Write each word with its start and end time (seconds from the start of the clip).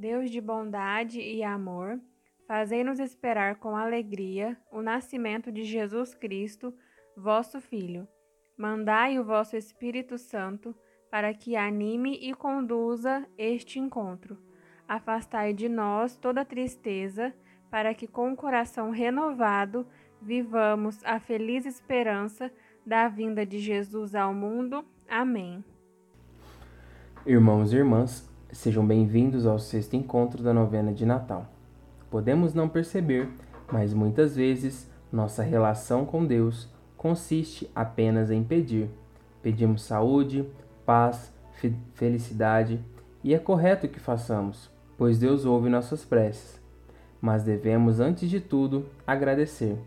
Deus 0.00 0.30
de 0.30 0.40
bondade 0.40 1.20
e 1.20 1.42
amor, 1.42 2.00
fazei-nos 2.48 2.98
esperar 2.98 3.56
com 3.56 3.76
alegria 3.76 4.56
o 4.72 4.80
nascimento 4.80 5.52
de 5.52 5.62
Jesus 5.62 6.14
Cristo, 6.14 6.72
vosso 7.14 7.60
Filho. 7.60 8.08
Mandai 8.56 9.18
o 9.18 9.24
vosso 9.24 9.58
Espírito 9.58 10.16
Santo 10.16 10.74
para 11.10 11.34
que 11.34 11.54
anime 11.54 12.18
e 12.18 12.32
conduza 12.32 13.28
este 13.36 13.78
encontro. 13.78 14.38
Afastai 14.88 15.52
de 15.52 15.68
nós 15.68 16.16
toda 16.16 16.46
tristeza, 16.46 17.34
para 17.70 17.92
que 17.92 18.06
com 18.06 18.32
o 18.32 18.36
coração 18.36 18.90
renovado 18.90 19.86
vivamos 20.18 21.04
a 21.04 21.20
feliz 21.20 21.66
esperança 21.66 22.50
da 22.86 23.06
vinda 23.06 23.44
de 23.44 23.58
Jesus 23.58 24.14
ao 24.14 24.32
mundo. 24.32 24.82
Amém. 25.06 25.62
Irmãos 27.26 27.74
e 27.74 27.76
irmãs, 27.76 28.30
sejam 28.52 28.84
bem-vindos 28.84 29.46
ao 29.46 29.58
sexto 29.58 29.94
encontro 29.94 30.42
da 30.42 30.52
novena 30.52 30.92
de 30.92 31.06
Natal. 31.06 31.46
Podemos 32.10 32.52
não 32.52 32.68
perceber, 32.68 33.28
mas 33.70 33.94
muitas 33.94 34.34
vezes 34.34 34.90
nossa 35.12 35.42
relação 35.42 36.04
com 36.04 36.26
Deus 36.26 36.68
consiste 36.96 37.70
apenas 37.74 38.30
em 38.30 38.42
pedir. 38.42 38.90
Pedimos 39.40 39.82
saúde, 39.82 40.44
paz, 40.84 41.32
felicidade, 41.94 42.80
e 43.22 43.34
é 43.34 43.38
correto 43.38 43.88
que 43.88 44.00
façamos, 44.00 44.68
pois 44.98 45.18
Deus 45.18 45.44
ouve 45.44 45.68
nossas 45.68 46.04
preces. 46.04 46.60
Mas 47.20 47.44
devemos, 47.44 48.00
antes 48.00 48.28
de 48.28 48.40
tudo, 48.40 48.86
agradecer. 49.06 49.78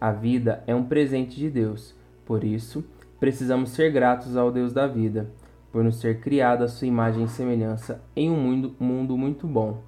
A 0.00 0.10
vida 0.10 0.64
é 0.66 0.74
um 0.74 0.84
presente 0.84 1.36
de 1.36 1.48
Deus, 1.48 1.94
por 2.26 2.42
isso, 2.42 2.84
precisamos 3.20 3.70
ser 3.70 3.92
gratos 3.92 4.36
ao 4.36 4.50
Deus 4.50 4.72
da 4.72 4.86
vida, 4.86 5.30
por 5.74 5.82
nos 5.82 5.98
ter 5.98 6.20
criado 6.20 6.62
a 6.62 6.68
sua 6.68 6.86
imagem 6.86 7.24
e 7.24 7.28
semelhança 7.28 8.00
em 8.14 8.30
um 8.30 8.36
mundo, 8.36 8.76
mundo 8.78 9.18
muito 9.18 9.44
bom. 9.44 9.82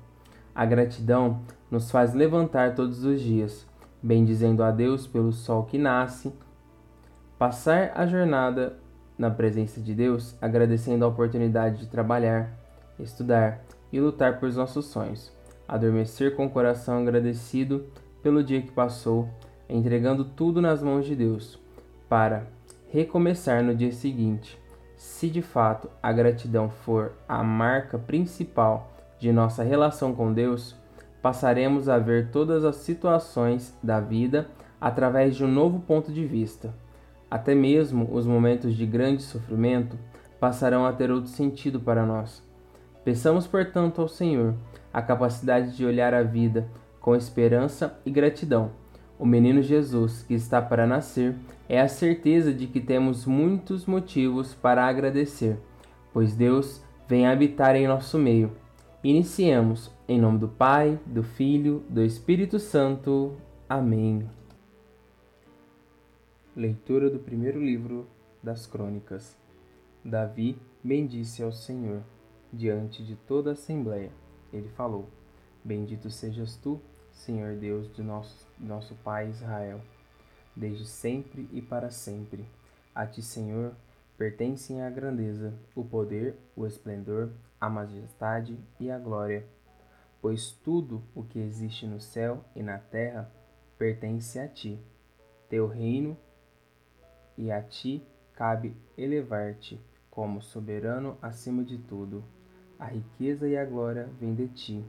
A 0.53 0.67
gratidão 0.67 1.43
nos 1.71 1.93
faz 1.93 2.13
levantar 2.13 2.75
todos 2.75 3.05
os 3.05 3.21
dias, 3.21 3.65
bendizendo 4.03 4.65
a 4.65 4.73
Deus 4.73 5.07
pelo 5.07 5.33
sol 5.33 5.63
que 5.63 5.79
nasce, 5.79 6.33
passar 7.39 7.93
a 7.95 8.05
jornada 8.05 8.77
na 9.17 9.31
presença 9.31 9.81
de 9.81 9.95
Deus, 9.95 10.37
agradecendo 10.43 11.05
a 11.05 11.09
oportunidade 11.09 11.79
de 11.79 11.87
trabalhar, 11.87 12.51
estudar 12.99 13.61
e 13.93 14.01
lutar 14.01 14.41
por 14.41 14.53
nossos 14.55 14.87
sonhos, 14.87 15.33
adormecer 15.69 16.35
com 16.35 16.47
o 16.47 16.51
coração 16.51 16.99
agradecido 16.99 17.87
pelo 18.25 18.43
dia 18.43 18.61
que 18.61 18.73
passou, 18.73 19.31
entregando 19.69 20.25
tudo 20.25 20.61
nas 20.61 20.83
mãos 20.83 21.07
de 21.07 21.15
Deus, 21.15 21.61
para 22.09 22.45
recomeçar 22.89 23.63
no 23.63 23.73
dia 23.73 23.93
seguinte. 23.93 24.66
Se 24.97 25.29
de 25.29 25.43
fato 25.43 25.91
a 26.03 26.11
gratidão 26.11 26.71
for 26.71 27.13
a 27.29 27.43
marca 27.45 27.99
principal 27.99 28.91
de 29.19 29.31
nossa 29.31 29.63
relação 29.63 30.15
com 30.15 30.33
Deus, 30.33 30.75
passaremos 31.21 31.89
a 31.89 31.99
ver 31.99 32.31
todas 32.31 32.65
as 32.65 32.77
situações 32.77 33.77
da 33.83 34.01
vida 34.01 34.47
através 34.81 35.37
de 35.37 35.45
um 35.45 35.49
novo 35.49 35.81
ponto 35.81 36.13
de 36.13 36.25
vista. 36.25 36.75
Até 37.31 37.55
mesmo 37.55 38.09
os 38.11 38.27
momentos 38.27 38.75
de 38.75 38.87
grande 38.87 39.23
sofrimento 39.23 39.99
passarão 40.41 40.87
a 40.87 40.93
ter 40.93 41.11
outro 41.11 41.31
sentido 41.31 41.79
para 41.81 42.07
nós. 42.07 42.43
Peçamos, 43.05 43.47
portanto, 43.47 44.01
ao 44.01 44.09
Senhor 44.09 44.55
a 44.93 45.03
capacidade 45.03 45.77
de 45.77 45.85
olhar 45.85 46.15
a 46.15 46.23
vida 46.23 46.69
com 47.01 47.15
esperança 47.15 47.99
e 48.05 48.11
gratidão. 48.11 48.71
O 49.19 49.25
menino 49.25 49.63
Jesus, 49.63 50.23
que 50.23 50.35
está 50.35 50.61
para 50.61 50.87
nascer, 50.87 51.35
é 51.69 51.81
a 51.81 51.89
certeza 51.89 52.53
de 52.53 52.67
que 52.67 52.81
temos 52.81 53.25
muitos 53.25 53.87
motivos 53.87 54.53
para 54.55 54.87
agradecer, 54.87 55.59
pois 56.13 56.37
Deus 56.37 56.83
vem 57.09 57.27
habitar 57.27 57.75
em 57.77 57.89
nosso 57.89 58.19
meio. 58.19 58.53
Iniciemos 59.03 59.91
em 60.07 60.21
nome 60.21 60.39
do 60.39 60.49
Pai, 60.49 61.01
do 61.07 61.23
Filho, 61.23 61.83
do 61.89 62.03
Espírito 62.03 62.59
Santo. 62.59 63.35
Amém. 63.67 64.29
Leitura 66.55 67.09
do 67.09 67.19
primeiro 67.19 67.59
livro 67.59 68.07
das 68.43 68.67
Crônicas. 68.67 69.37
Davi 70.05 70.59
bendisse 70.85 71.43
ao 71.43 71.53
Senhor 71.53 72.03
diante 72.53 73.03
de 73.03 73.17
toda 73.17 73.51
a 73.51 73.53
assembleia. 73.55 74.11
Ele 74.53 74.69
falou: 74.69 75.09
Bendito 75.65 76.11
sejas 76.11 76.57
tu, 76.57 76.81
Senhor 77.17 77.57
Deus 77.57 77.93
de 77.95 78.03
nosso, 78.03 78.47
nosso 78.59 78.95
Pai 78.97 79.31
Israel, 79.31 79.81
desde 80.55 80.87
sempre 80.87 81.49
e 81.51 81.61
para 81.61 81.91
sempre. 81.91 82.47
A 82.95 83.07
ti, 83.07 83.23
Senhor, 83.23 83.75
pertencem 84.17 84.83
a 84.83 84.91
grandeza, 84.91 85.53
o 85.75 85.83
poder, 85.83 86.37
o 86.55 86.67
esplendor, 86.67 87.31
a 87.61 87.69
majestade 87.69 88.59
e 88.79 88.91
a 88.91 88.99
glória. 88.99 89.45
Pois 90.21 90.53
tudo 90.53 91.03
o 91.15 91.25
que 91.25 91.39
existe 91.39 91.87
no 91.87 92.01
céu 92.01 92.45
e 92.55 92.63
na 92.63 92.79
terra 92.79 93.31
pertence 93.79 94.39
a 94.39 94.47
ti. 94.47 94.79
Teu 95.49 95.67
reino 95.67 96.17
e 97.37 97.51
a 97.51 97.63
ti 97.63 98.07
cabe 98.35 98.77
elevar-te 98.97 99.81
como 100.11 100.43
soberano 100.43 101.17
acima 101.21 101.65
de 101.65 101.79
tudo. 101.79 102.23
A 102.79 102.85
riqueza 102.85 103.49
e 103.49 103.57
a 103.57 103.65
glória 103.65 104.09
vêm 104.21 104.35
de 104.35 104.49
ti, 104.49 104.85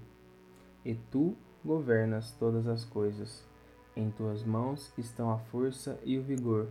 e 0.83 0.93
tu 0.93 1.37
governas 1.63 2.31
todas 2.31 2.67
as 2.67 2.83
coisas. 2.85 3.45
Em 3.95 4.11
tuas 4.11 4.43
mãos 4.43 4.91
estão 4.97 5.31
a 5.31 5.37
força 5.37 5.99
e 6.03 6.17
o 6.17 6.23
vigor, 6.23 6.67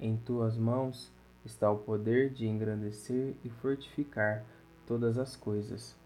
em 0.00 0.16
tuas 0.16 0.56
mãos 0.56 1.12
está 1.44 1.70
o 1.70 1.78
poder 1.78 2.30
de 2.30 2.46
engrandecer 2.46 3.34
e 3.44 3.50
fortificar 3.50 4.44
todas 4.86 5.18
as 5.18 5.36
coisas. 5.36 5.96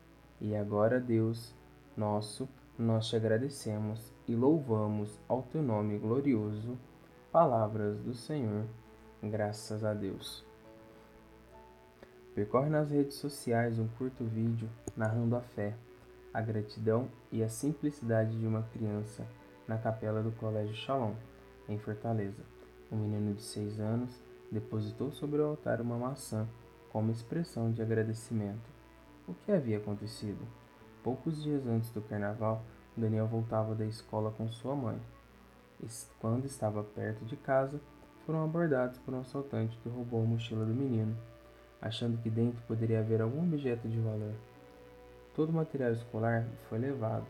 E 0.40 0.54
agora, 0.54 1.00
Deus 1.00 1.54
nosso, 1.96 2.48
nós 2.78 3.08
te 3.08 3.16
agradecemos 3.16 4.12
e 4.26 4.34
louvamos 4.34 5.18
ao 5.28 5.42
teu 5.42 5.62
nome 5.62 5.98
glorioso. 5.98 6.76
Palavras 7.30 7.98
do 8.00 8.14
Senhor. 8.14 8.64
Graças 9.22 9.84
a 9.84 9.94
Deus. 9.94 10.44
Percorre 12.34 12.68
nas 12.68 12.90
redes 12.90 13.14
sociais 13.14 13.78
um 13.78 13.86
curto 13.96 14.24
vídeo 14.24 14.68
narrando 14.96 15.36
a 15.36 15.40
fé, 15.40 15.74
a 16.34 16.40
gratidão 16.42 17.08
e 17.30 17.44
a 17.44 17.48
simplicidade 17.48 18.36
de 18.36 18.44
uma 18.44 18.64
criança 18.64 19.24
na 19.68 19.78
capela 19.78 20.20
do 20.20 20.32
Colégio 20.32 20.74
Shalom, 20.74 21.14
em 21.68 21.78
Fortaleza. 21.78 22.42
Um 22.90 22.96
menino 22.96 23.32
de 23.34 23.42
seis 23.42 23.78
anos 23.78 24.20
depositou 24.50 25.12
sobre 25.12 25.40
o 25.40 25.46
altar 25.46 25.80
uma 25.80 25.96
maçã 25.96 26.46
como 26.90 27.12
expressão 27.12 27.70
de 27.70 27.80
agradecimento. 27.80 28.68
O 29.28 29.34
que 29.34 29.52
havia 29.52 29.78
acontecido? 29.78 30.44
Poucos 31.04 31.42
dias 31.42 31.66
antes 31.66 31.90
do 31.90 32.02
carnaval, 32.02 32.62
Daniel 32.96 33.26
voltava 33.26 33.74
da 33.74 33.86
escola 33.86 34.32
com 34.32 34.48
sua 34.48 34.74
mãe. 34.74 35.00
Quando 36.18 36.46
estava 36.46 36.82
perto 36.82 37.24
de 37.24 37.36
casa, 37.36 37.80
foram 38.26 38.42
abordados 38.42 38.98
por 38.98 39.14
um 39.14 39.20
assaltante 39.20 39.78
que 39.78 39.88
roubou 39.88 40.22
a 40.22 40.26
mochila 40.26 40.64
do 40.64 40.74
menino, 40.74 41.16
achando 41.80 42.18
que 42.18 42.30
dentro 42.30 42.62
poderia 42.66 43.00
haver 43.00 43.20
algum 43.20 43.42
objeto 43.42 43.88
de 43.88 44.00
valor. 44.00 44.34
Todo 45.34 45.50
o 45.50 45.52
material 45.52 45.92
escolar 45.92 46.46
foi 46.68 46.78
levado. 46.78 47.26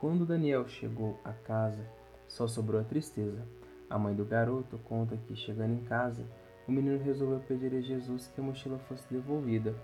Quando 0.00 0.26
Daniel 0.26 0.66
chegou 0.68 1.18
à 1.24 1.32
casa, 1.32 1.84
só 2.26 2.46
sobrou 2.46 2.80
a 2.80 2.84
tristeza. 2.84 3.42
A 3.88 3.98
mãe 3.98 4.14
do 4.14 4.24
garoto 4.24 4.78
conta 4.78 5.16
que, 5.16 5.34
chegando 5.34 5.74
em 5.74 5.84
casa, 5.84 6.24
o 6.66 6.72
menino 6.72 7.02
resolveu 7.02 7.40
pedir 7.40 7.74
a 7.74 7.80
Jesus 7.80 8.26
que 8.28 8.40
a 8.40 8.44
mochila 8.44 8.78
fosse 8.80 9.06
devolvida. 9.10 9.74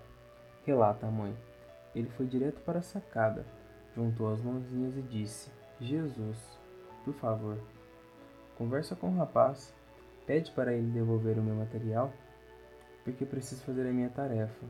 Relata 0.65 1.07
a 1.07 1.11
mãe. 1.11 1.35
Ele 1.95 2.09
foi 2.09 2.25
direto 2.25 2.61
para 2.61 2.79
a 2.79 2.83
sacada, 2.83 3.45
juntou 3.95 4.31
as 4.31 4.41
mãozinhas 4.41 4.97
e 4.97 5.01
disse: 5.01 5.49
Jesus, 5.79 6.37
por 7.03 7.13
favor, 7.13 7.57
conversa 8.57 8.95
com 8.95 9.09
o 9.09 9.17
rapaz 9.17 9.73
Pede 10.25 10.51
para 10.51 10.73
ele 10.73 10.89
devolver 10.89 11.37
o 11.37 11.43
meu 11.43 11.55
material, 11.55 12.11
porque 13.03 13.25
preciso 13.25 13.63
fazer 13.63 13.87
a 13.87 13.93
minha 13.93 14.09
tarefa. 14.09 14.65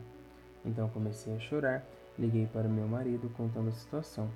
Então 0.64 0.88
comecei 0.90 1.34
a 1.34 1.38
chorar, 1.38 1.82
liguei 2.18 2.46
para 2.46 2.68
meu 2.68 2.86
marido 2.86 3.28
contando 3.36 3.68
a 3.68 3.72
situação. 3.72 4.30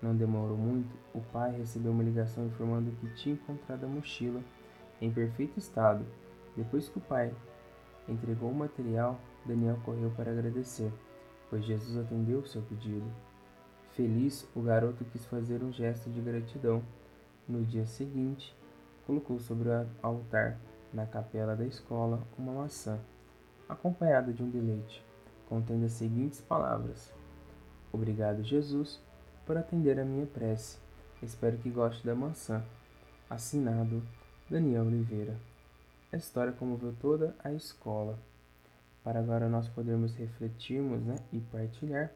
Não 0.00 0.14
demorou 0.14 0.56
muito, 0.56 0.94
o 1.14 1.20
pai 1.20 1.56
recebeu 1.56 1.90
uma 1.90 2.02
ligação 2.02 2.46
informando 2.46 2.90
que 3.00 3.08
tinha 3.14 3.34
encontrado 3.34 3.84
a 3.84 3.88
mochila 3.88 4.40
em 5.00 5.10
perfeito 5.10 5.58
estado. 5.58 6.04
Depois 6.56 6.88
que 6.88 6.98
o 6.98 7.02
pai 7.02 7.34
entregou 8.08 8.50
o 8.50 8.54
material, 8.54 9.18
Daniel 9.44 9.78
correu 9.84 10.10
para 10.10 10.30
agradecer, 10.30 10.92
pois 11.48 11.64
Jesus 11.64 11.96
atendeu 11.96 12.40
o 12.40 12.46
seu 12.46 12.62
pedido. 12.62 13.06
Feliz, 13.90 14.48
o 14.54 14.60
garoto 14.60 15.04
quis 15.06 15.24
fazer 15.26 15.62
um 15.62 15.72
gesto 15.72 16.10
de 16.10 16.20
gratidão. 16.20 16.82
No 17.48 17.64
dia 17.64 17.86
seguinte, 17.86 18.54
colocou 19.06 19.38
sobre 19.38 19.68
o 19.68 19.86
altar, 20.02 20.58
na 20.92 21.06
capela 21.06 21.56
da 21.56 21.64
escola, 21.64 22.26
uma 22.36 22.52
maçã, 22.52 22.98
acompanhada 23.68 24.32
de 24.32 24.42
um 24.42 24.50
bilhete, 24.50 25.04
contendo 25.48 25.86
as 25.86 25.92
seguintes 25.92 26.40
palavras: 26.40 27.12
Obrigado, 27.92 28.42
Jesus, 28.42 29.00
por 29.44 29.56
atender 29.56 29.98
a 29.98 30.04
minha 30.04 30.26
prece. 30.26 30.78
Espero 31.22 31.56
que 31.58 31.70
goste 31.70 32.04
da 32.04 32.14
maçã. 32.14 32.62
Assinado 33.28 34.02
Daniel 34.48 34.84
Oliveira. 34.84 35.36
A 36.12 36.16
história 36.16 36.52
comoveu 36.52 36.94
toda 37.00 37.34
a 37.42 37.52
escola. 37.52 38.18
Para 39.02 39.20
agora 39.20 39.48
nós 39.48 39.68
podermos 39.68 40.14
refletirmos 40.14 41.02
né, 41.02 41.16
e 41.32 41.40
partilhar. 41.40 42.12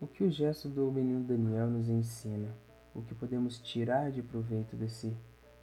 O 0.00 0.06
que 0.06 0.24
o 0.24 0.30
gesto 0.30 0.68
do 0.68 0.90
menino 0.90 1.24
Daniel 1.24 1.66
nos 1.66 1.88
ensina? 1.88 2.48
O 2.94 3.02
que 3.02 3.14
podemos 3.14 3.58
tirar 3.58 4.10
de 4.10 4.22
proveito 4.22 4.76
desse 4.76 5.16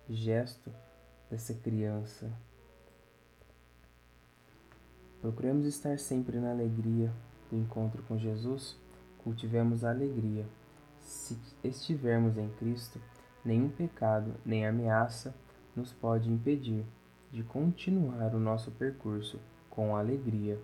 gesto 0.07 0.71
dessa 1.29 1.53
criança? 1.53 2.31
Procuremos 5.21 5.65
estar 5.65 5.97
sempre 5.97 6.39
na 6.39 6.51
alegria 6.51 7.11
do 7.49 7.57
encontro 7.57 8.03
com 8.03 8.17
Jesus, 8.17 8.77
cultivemos 9.23 9.83
a 9.83 9.89
alegria. 9.89 10.45
Se 10.99 11.37
estivermos 11.63 12.37
em 12.37 12.49
Cristo, 12.59 12.99
nenhum 13.43 13.69
pecado 13.69 14.35
nem 14.45 14.67
ameaça 14.67 15.33
nos 15.75 15.91
pode 15.91 16.31
impedir 16.31 16.85
de 17.31 17.43
continuar 17.43 18.35
o 18.35 18.39
nosso 18.39 18.71
percurso 18.71 19.39
com 19.69 19.95
alegria. 19.95 20.59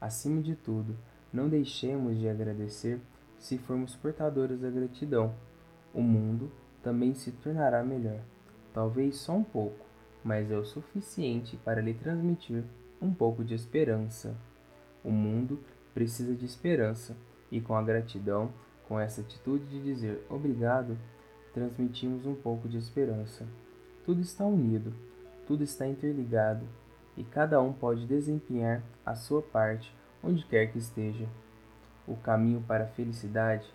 Acima 0.00 0.42
de 0.42 0.54
tudo, 0.54 0.96
não 1.32 1.48
deixemos 1.48 2.18
de 2.18 2.28
agradecer 2.28 3.00
se 3.38 3.56
formos 3.56 3.96
portadores 3.96 4.60
da 4.60 4.70
gratidão. 4.70 5.34
O 5.94 6.02
mundo 6.02 6.50
também 6.82 7.14
se 7.14 7.32
tornará 7.32 7.82
melhor. 7.82 8.20
Talvez 8.72 9.16
só 9.16 9.32
um 9.32 9.44
pouco, 9.44 9.84
mas 10.22 10.50
é 10.50 10.56
o 10.56 10.64
suficiente 10.64 11.56
para 11.58 11.80
lhe 11.80 11.94
transmitir 11.94 12.64
um 13.00 13.12
pouco 13.12 13.44
de 13.44 13.54
esperança. 13.54 14.36
O 15.04 15.10
mundo 15.10 15.58
precisa 15.94 16.34
de 16.34 16.44
esperança 16.44 17.16
e 17.50 17.60
com 17.60 17.74
a 17.74 17.82
gratidão, 17.82 18.50
com 18.86 18.98
essa 18.98 19.20
atitude 19.20 19.64
de 19.66 19.82
dizer 19.82 20.24
obrigado, 20.28 20.96
transmitimos 21.52 22.26
um 22.26 22.34
pouco 22.34 22.68
de 22.68 22.78
esperança. 22.78 23.46
Tudo 24.04 24.20
está 24.20 24.44
unido, 24.44 24.92
tudo 25.46 25.62
está 25.62 25.86
interligado 25.86 26.64
e 27.16 27.24
cada 27.24 27.60
um 27.60 27.72
pode 27.72 28.06
desempenhar 28.06 28.82
a 29.04 29.14
sua 29.14 29.42
parte 29.42 29.92
onde 30.22 30.44
quer 30.44 30.70
que 30.70 30.78
esteja. 30.78 31.26
O 32.06 32.16
caminho 32.16 32.62
para 32.66 32.84
a 32.84 32.88
felicidade 32.88 33.66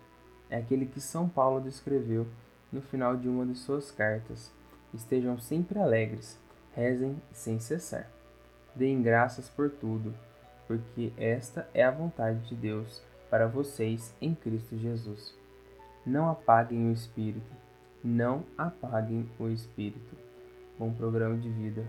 é 0.50 0.56
aquele 0.56 0.86
que 0.86 1.00
São 1.00 1.28
Paulo 1.28 1.60
descreveu 1.60 2.26
no 2.72 2.80
final 2.80 3.16
de 3.16 3.28
uma 3.28 3.46
de 3.46 3.54
suas 3.54 3.90
cartas. 3.90 4.52
Estejam 4.92 5.38
sempre 5.38 5.78
alegres, 5.78 6.38
rezem 6.74 7.16
sem 7.32 7.58
cessar. 7.58 8.13
Deem 8.74 9.02
graças 9.02 9.48
por 9.48 9.70
tudo, 9.70 10.12
porque 10.66 11.12
esta 11.16 11.68
é 11.72 11.84
a 11.84 11.90
vontade 11.90 12.40
de 12.48 12.56
Deus 12.56 13.02
para 13.30 13.46
vocês 13.46 14.14
em 14.20 14.34
Cristo 14.34 14.76
Jesus. 14.76 15.36
Não 16.04 16.28
apaguem 16.28 16.88
o 16.88 16.92
espírito, 16.92 17.52
não 18.02 18.44
apaguem 18.58 19.30
o 19.38 19.48
espírito. 19.48 20.16
Bom 20.78 20.92
programa 20.92 21.36
de 21.36 21.48
vida. 21.48 21.86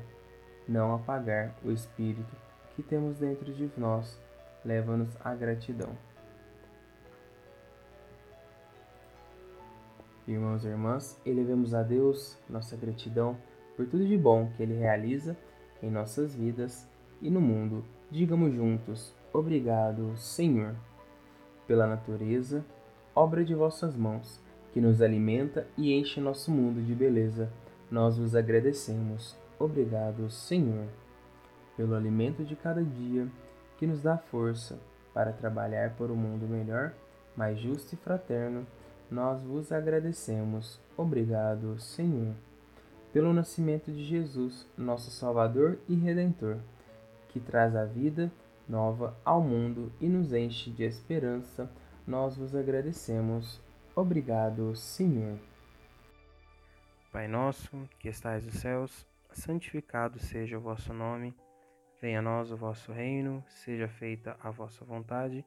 Não 0.67 0.93
apagar 0.95 1.55
o 1.63 1.71
espírito 1.71 2.35
que 2.75 2.83
temos 2.83 3.17
dentro 3.17 3.51
de 3.53 3.69
nós 3.77 4.19
leva-nos 4.63 5.09
à 5.23 5.33
gratidão. 5.33 5.89
Irmãos 10.27 10.65
e 10.65 10.67
irmãs, 10.67 11.19
elevemos 11.25 11.73
a 11.73 11.83
Deus 11.83 12.37
nossa 12.49 12.75
gratidão 12.75 13.37
por 13.75 13.85
tudo 13.85 14.07
de 14.07 14.17
bom 14.17 14.51
que 14.55 14.63
Ele 14.63 14.73
realiza 14.73 15.37
em 15.81 15.89
nossas 15.89 16.35
vidas 16.35 16.87
e 17.21 17.29
no 17.29 17.41
mundo. 17.41 17.83
Digamos 18.09 18.53
juntos: 18.53 19.13
Obrigado, 19.33 20.15
Senhor, 20.17 20.75
pela 21.67 21.87
natureza, 21.87 22.63
obra 23.13 23.43
de 23.43 23.53
vossas 23.53 23.95
mãos, 23.95 24.39
que 24.73 24.81
nos 24.81 25.01
alimenta 25.01 25.67
e 25.77 25.93
enche 25.93 26.19
nosso 26.19 26.51
mundo 26.51 26.81
de 26.81 26.93
beleza. 26.93 27.49
Nós 27.89 28.17
vos 28.17 28.35
agradecemos. 28.35 29.35
Obrigado, 29.57 30.29
Senhor, 30.29 30.87
pelo 31.77 31.95
alimento 31.95 32.43
de 32.43 32.55
cada 32.55 32.83
dia 32.83 33.27
que 33.77 33.87
nos 33.87 34.01
dá 34.01 34.17
força 34.17 34.79
para 35.13 35.31
trabalhar 35.31 35.95
por 35.95 36.11
um 36.11 36.15
mundo 36.15 36.47
melhor, 36.47 36.93
mais 37.35 37.59
justo 37.59 37.93
e 37.93 37.97
fraterno. 37.97 38.65
Nós 39.09 39.41
vos 39.43 39.71
agradecemos. 39.71 40.79
Obrigado, 40.97 41.79
Senhor 41.79 42.33
pelo 43.15 43.31
nascimento 43.31 43.93
de 43.93 44.03
Jesus, 44.03 44.67
nosso 44.77 45.09
Salvador 45.09 45.79
e 45.87 45.95
Redentor, 45.95 46.57
que 47.29 47.39
traz 47.39 47.73
a 47.73 47.85
vida 47.85 48.29
nova 48.67 49.17
ao 49.23 49.39
mundo 49.41 49.89
e 50.01 50.09
nos 50.09 50.33
enche 50.33 50.69
de 50.69 50.83
esperança, 50.83 51.71
nós 52.05 52.35
vos 52.35 52.53
agradecemos. 52.53 53.61
Obrigado, 53.95 54.75
Senhor. 54.75 55.39
Pai 57.09 57.25
nosso, 57.25 57.87
que 57.99 58.09
estais 58.09 58.45
nos 58.45 58.55
céus, 58.55 59.07
santificado 59.31 60.19
seja 60.19 60.57
o 60.57 60.61
vosso 60.61 60.93
nome. 60.93 61.33
Venha 62.01 62.19
a 62.19 62.21
nós 62.21 62.51
o 62.51 62.57
vosso 62.57 62.91
reino, 62.91 63.41
seja 63.47 63.87
feita 63.87 64.35
a 64.41 64.51
vossa 64.51 64.83
vontade, 64.83 65.45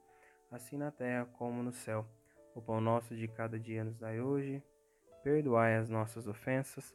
assim 0.50 0.78
na 0.78 0.90
terra 0.90 1.28
como 1.36 1.62
no 1.62 1.72
céu. 1.72 2.06
O 2.54 2.62
pão 2.62 2.80
nosso 2.80 3.14
de 3.14 3.28
cada 3.28 3.60
dia 3.60 3.84
nos 3.84 3.98
dai 3.98 4.22
hoje. 4.22 4.62
Perdoai 5.22 5.76
as 5.76 5.90
nossas 5.90 6.26
ofensas, 6.26 6.94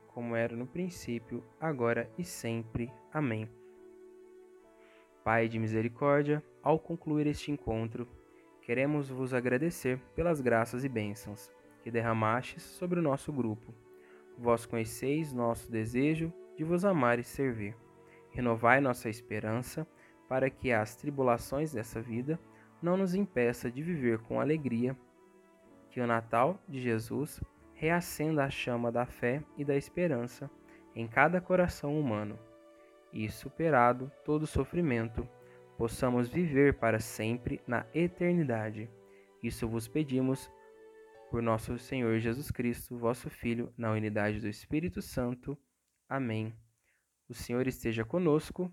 como 0.13 0.35
era 0.35 0.55
no 0.55 0.67
princípio, 0.67 1.43
agora 1.59 2.09
e 2.17 2.23
sempre. 2.23 2.91
Amém. 3.13 3.49
Pai 5.23 5.47
de 5.47 5.59
misericórdia, 5.59 6.43
ao 6.63 6.79
concluir 6.79 7.27
este 7.27 7.51
encontro, 7.51 8.07
queremos 8.61 9.09
vos 9.09 9.33
agradecer 9.33 9.99
pelas 10.15 10.41
graças 10.41 10.83
e 10.83 10.89
bênçãos 10.89 11.51
que 11.83 11.91
derramastes 11.91 12.63
sobre 12.63 12.99
o 12.99 13.03
nosso 13.03 13.31
grupo. 13.31 13.73
Vós 14.37 14.65
conheceis 14.65 15.33
nosso 15.33 15.71
desejo 15.71 16.33
de 16.55 16.63
vos 16.63 16.85
amar 16.85 17.19
e 17.19 17.23
servir. 17.23 17.75
Renovai 18.31 18.79
nossa 18.79 19.09
esperança 19.09 19.85
para 20.27 20.49
que 20.49 20.71
as 20.71 20.95
tribulações 20.95 21.73
dessa 21.73 22.01
vida 22.01 22.39
não 22.81 22.97
nos 22.97 23.13
impeça 23.13 23.69
de 23.69 23.81
viver 23.83 24.19
com 24.19 24.39
alegria. 24.39 24.97
Que 25.89 25.99
o 25.99 26.07
Natal 26.07 26.59
de 26.67 26.81
Jesus 26.81 27.41
reacenda 27.81 28.43
a 28.43 28.49
chama 28.51 28.91
da 28.91 29.07
fé 29.07 29.43
e 29.57 29.65
da 29.65 29.75
esperança 29.75 30.47
em 30.93 31.07
cada 31.07 31.41
coração 31.41 31.99
humano, 31.99 32.37
e, 33.11 33.27
superado 33.27 34.11
todo 34.23 34.45
sofrimento, 34.45 35.27
possamos 35.79 36.29
viver 36.29 36.75
para 36.77 36.99
sempre 36.99 37.59
na 37.65 37.83
eternidade. 37.91 38.87
Isso 39.41 39.67
vos 39.67 39.87
pedimos 39.87 40.47
por 41.31 41.41
nosso 41.41 41.79
Senhor 41.79 42.19
Jesus 42.19 42.51
Cristo, 42.51 42.99
vosso 42.99 43.31
Filho, 43.31 43.73
na 43.75 43.91
unidade 43.91 44.39
do 44.39 44.47
Espírito 44.47 45.01
Santo. 45.01 45.57
Amém. 46.07 46.53
O 47.27 47.33
Senhor 47.33 47.65
esteja 47.65 48.05
conosco, 48.05 48.71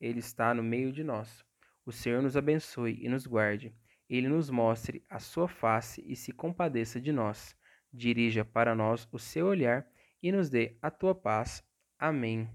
Ele 0.00 0.18
está 0.18 0.52
no 0.52 0.64
meio 0.64 0.90
de 0.90 1.04
nós. 1.04 1.44
O 1.86 1.92
Senhor 1.92 2.20
nos 2.20 2.36
abençoe 2.36 2.98
e 3.00 3.08
nos 3.08 3.24
guarde. 3.24 3.72
Ele 4.10 4.26
nos 4.26 4.50
mostre 4.50 5.06
a 5.08 5.20
sua 5.20 5.46
face 5.46 6.02
e 6.04 6.16
se 6.16 6.32
compadeça 6.32 7.00
de 7.00 7.12
nós 7.12 7.56
dirija 7.92 8.44
para 8.44 8.74
nós 8.74 9.08
o 9.12 9.18
seu 9.18 9.46
olhar 9.46 9.86
e 10.22 10.32
nos 10.32 10.50
dê 10.50 10.76
a 10.82 10.90
tua 10.90 11.14
paz. 11.14 11.62
Amém. 11.98 12.48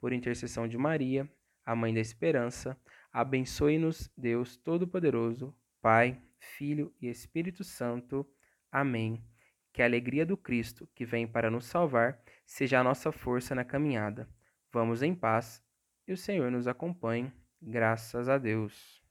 Por 0.00 0.12
intercessão 0.12 0.68
de 0.68 0.76
Maria, 0.76 1.28
a 1.64 1.74
Mãe 1.74 1.92
da 1.92 2.00
Esperança, 2.00 2.78
abençoe-nos, 3.12 4.10
Deus 4.16 4.56
Todo-Poderoso, 4.56 5.54
Pai, 5.80 6.20
Filho 6.38 6.94
e 7.00 7.08
Espírito 7.08 7.64
Santo. 7.64 8.26
Amém. 8.70 9.24
Que 9.72 9.82
a 9.82 9.84
alegria 9.84 10.24
do 10.24 10.36
Cristo, 10.36 10.88
que 10.94 11.04
vem 11.04 11.26
para 11.26 11.50
nos 11.50 11.66
salvar, 11.66 12.22
seja 12.44 12.80
a 12.80 12.84
nossa 12.84 13.10
força 13.10 13.54
na 13.54 13.64
caminhada. 13.64 14.28
Vamos 14.72 15.02
em 15.02 15.14
paz 15.14 15.62
e 16.06 16.12
o 16.12 16.16
Senhor 16.16 16.50
nos 16.50 16.68
acompanhe. 16.68 17.32
Graças 17.60 18.28
a 18.28 18.38
Deus. 18.38 19.05